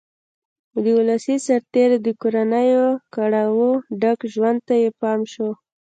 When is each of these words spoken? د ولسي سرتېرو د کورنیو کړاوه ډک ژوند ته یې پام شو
د 0.83 0.85
ولسي 0.97 1.35
سرتېرو 1.45 1.97
د 2.05 2.07
کورنیو 2.21 2.87
کړاوه 3.13 3.69
ډک 4.01 4.19
ژوند 4.33 4.59
ته 4.67 4.73
یې 4.81 4.89
پام 4.99 5.19
شو 5.31 5.49